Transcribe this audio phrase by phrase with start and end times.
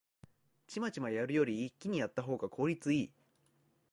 [0.65, 3.13] チマチマやるより一気にやったほうが効率いい